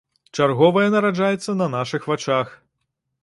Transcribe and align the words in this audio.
Чарговая 0.37 0.85
нараджаецца 0.95 1.55
на 1.61 1.67
нашых 1.75 2.09
вачах. 2.13 2.55